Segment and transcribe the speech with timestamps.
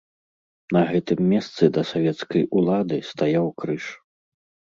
[0.77, 3.85] На гэтым месцы да савецкай улады стаяў крыж.